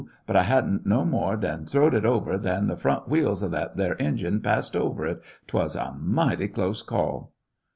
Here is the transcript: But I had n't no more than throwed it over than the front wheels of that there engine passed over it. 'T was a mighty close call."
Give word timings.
But 0.25 0.35
I 0.35 0.41
had 0.41 0.65
n't 0.65 0.85
no 0.87 1.05
more 1.05 1.37
than 1.37 1.67
throwed 1.67 1.93
it 1.93 2.05
over 2.07 2.35
than 2.39 2.65
the 2.65 2.75
front 2.75 3.07
wheels 3.07 3.43
of 3.43 3.51
that 3.51 3.77
there 3.77 4.01
engine 4.01 4.41
passed 4.41 4.75
over 4.75 5.05
it. 5.05 5.21
'T 5.45 5.55
was 5.55 5.75
a 5.75 5.93
mighty 5.93 6.47
close 6.47 6.81
call." 6.81 7.33